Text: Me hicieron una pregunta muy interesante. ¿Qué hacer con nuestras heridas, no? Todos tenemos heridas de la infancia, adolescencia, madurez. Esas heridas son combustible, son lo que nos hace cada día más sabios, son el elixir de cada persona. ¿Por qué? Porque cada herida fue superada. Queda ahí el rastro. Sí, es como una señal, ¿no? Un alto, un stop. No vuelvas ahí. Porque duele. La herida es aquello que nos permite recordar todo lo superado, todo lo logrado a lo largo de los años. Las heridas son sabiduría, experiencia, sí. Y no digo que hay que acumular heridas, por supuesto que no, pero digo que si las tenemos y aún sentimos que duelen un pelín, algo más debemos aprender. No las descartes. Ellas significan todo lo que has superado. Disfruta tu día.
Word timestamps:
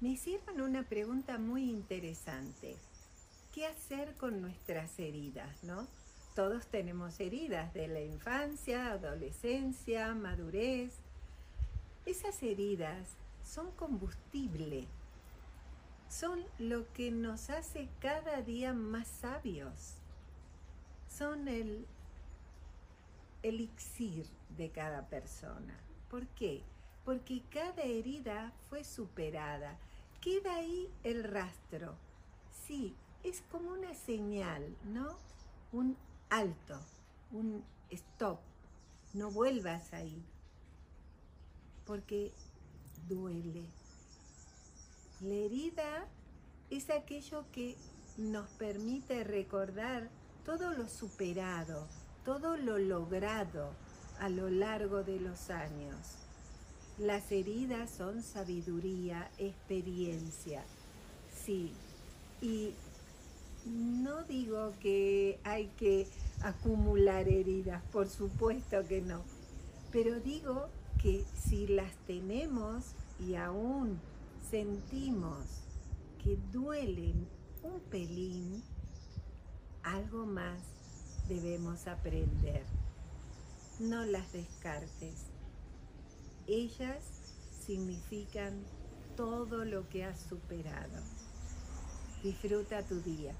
Me 0.00 0.10
hicieron 0.10 0.60
una 0.60 0.84
pregunta 0.84 1.38
muy 1.38 1.68
interesante. 1.68 2.76
¿Qué 3.52 3.66
hacer 3.66 4.14
con 4.14 4.40
nuestras 4.40 4.96
heridas, 5.00 5.64
no? 5.64 5.88
Todos 6.36 6.68
tenemos 6.68 7.18
heridas 7.18 7.74
de 7.74 7.88
la 7.88 8.00
infancia, 8.00 8.92
adolescencia, 8.92 10.14
madurez. 10.14 10.94
Esas 12.06 12.40
heridas 12.44 13.08
son 13.42 13.72
combustible, 13.72 14.86
son 16.08 16.44
lo 16.60 16.90
que 16.92 17.10
nos 17.10 17.50
hace 17.50 17.88
cada 18.00 18.40
día 18.42 18.72
más 18.72 19.08
sabios, 19.08 19.94
son 21.08 21.48
el 21.48 21.86
elixir 23.42 24.26
de 24.56 24.70
cada 24.70 25.08
persona. 25.08 25.76
¿Por 26.08 26.28
qué? 26.28 26.62
Porque 27.08 27.40
cada 27.50 27.84
herida 27.84 28.52
fue 28.68 28.84
superada. 28.84 29.78
Queda 30.20 30.56
ahí 30.56 30.92
el 31.04 31.24
rastro. 31.24 31.94
Sí, 32.66 32.94
es 33.24 33.42
como 33.50 33.70
una 33.70 33.94
señal, 33.94 34.76
¿no? 34.84 35.16
Un 35.72 35.96
alto, 36.28 36.78
un 37.32 37.64
stop. 37.88 38.40
No 39.14 39.30
vuelvas 39.30 39.94
ahí. 39.94 40.22
Porque 41.86 42.34
duele. 43.08 43.64
La 45.22 45.34
herida 45.34 46.06
es 46.68 46.90
aquello 46.90 47.46
que 47.52 47.78
nos 48.18 48.50
permite 48.50 49.24
recordar 49.24 50.10
todo 50.44 50.74
lo 50.74 50.86
superado, 50.90 51.88
todo 52.26 52.58
lo 52.58 52.76
logrado 52.76 53.70
a 54.20 54.28
lo 54.28 54.50
largo 54.50 55.04
de 55.04 55.18
los 55.20 55.48
años. 55.48 56.27
Las 56.98 57.30
heridas 57.30 57.90
son 57.90 58.22
sabiduría, 58.24 59.30
experiencia, 59.38 60.64
sí. 61.44 61.72
Y 62.42 62.74
no 63.66 64.24
digo 64.24 64.72
que 64.80 65.38
hay 65.44 65.68
que 65.78 66.08
acumular 66.42 67.28
heridas, 67.28 67.82
por 67.92 68.08
supuesto 68.08 68.84
que 68.88 69.00
no, 69.00 69.22
pero 69.92 70.18
digo 70.18 70.68
que 71.00 71.24
si 71.40 71.68
las 71.68 71.94
tenemos 72.06 72.94
y 73.20 73.36
aún 73.36 74.00
sentimos 74.50 75.44
que 76.22 76.36
duelen 76.52 77.28
un 77.62 77.80
pelín, 77.90 78.62
algo 79.84 80.26
más 80.26 80.60
debemos 81.28 81.86
aprender. 81.86 82.64
No 83.78 84.04
las 84.04 84.32
descartes. 84.32 85.37
Ellas 86.48 87.04
significan 87.50 88.64
todo 89.14 89.66
lo 89.66 89.86
que 89.90 90.02
has 90.02 90.18
superado. 90.18 90.96
Disfruta 92.22 92.82
tu 92.86 93.02
día. 93.02 93.34